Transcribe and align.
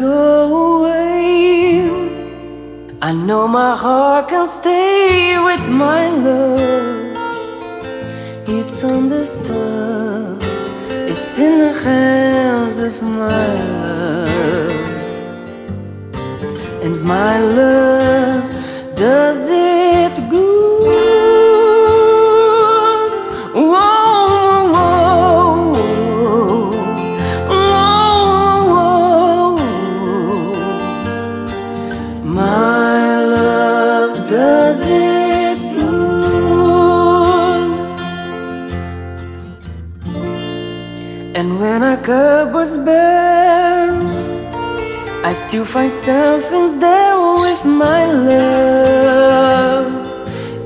go 0.00 0.80
away, 0.80 1.90
I 3.02 3.12
know 3.12 3.46
my 3.46 3.76
heart 3.76 4.28
can 4.30 4.46
stay 4.46 5.38
with 5.48 5.68
my 5.68 6.08
love. 6.08 7.18
It's 8.48 8.82
understood, 8.82 10.42
it's 11.10 11.38
in 11.38 11.52
the 11.64 11.72
hands 11.84 12.78
of 12.88 12.94
my 13.02 13.46
love. 13.82 14.70
And 16.84 16.94
my 17.02 17.38
love 17.38 18.44
does 18.96 19.50
it 19.50 19.69
My 32.34 33.24
love 33.24 34.28
does 34.28 34.86
it 34.88 35.58
good. 35.74 35.90
And 41.34 41.58
when 41.60 41.82
our 41.82 41.96
cupboard's 41.96 42.76
bare, 42.84 43.90
I 45.24 45.32
still 45.32 45.64
find 45.64 45.90
something's 45.90 46.78
there 46.78 47.18
with 47.42 47.64
my 47.64 48.06
love. 48.06 49.90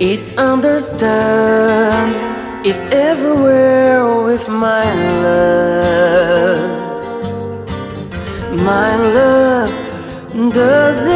It's 0.00 0.38
understand, 0.38 2.16
it's 2.66 2.90
everywhere 2.90 4.24
with 4.24 4.48
my 4.48 4.84
love. 5.26 6.70
My 8.64 8.96
love 8.96 9.70
does 10.54 11.09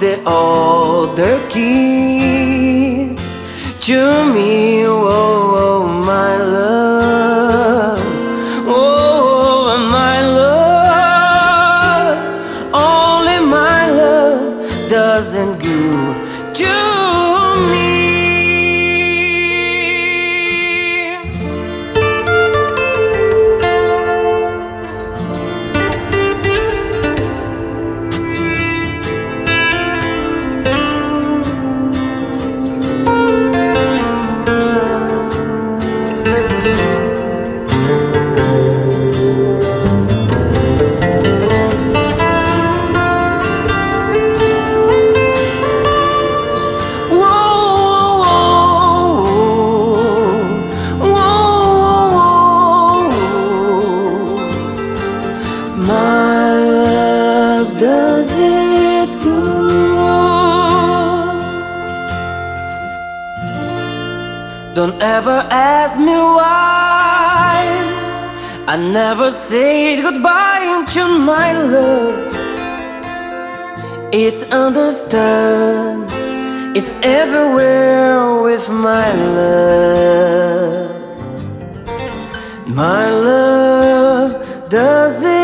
the 0.00 0.18
other 0.24 1.38
key 1.50 3.14
to 3.82 4.32
me. 4.32 4.99
Does 57.80 58.30
it 58.38 59.10
good. 59.22 59.40
Don't 64.74 65.00
ever 65.00 65.38
ask 65.50 65.98
me 65.98 66.18
why. 66.36 67.56
I 68.66 68.76
never 68.76 69.30
said 69.30 70.02
goodbye 70.02 70.84
to 70.92 71.02
my 71.32 71.52
love. 71.74 72.30
It's 74.12 74.42
understood. 74.52 76.06
It's 76.76 77.00
everywhere 77.02 78.42
with 78.42 78.68
my 78.68 79.08
love. 79.38 80.90
My 82.66 83.08
love 83.08 84.68
does 84.68 85.24
it 85.24 85.39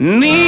True. 0.00 0.18
Me. 0.18 0.39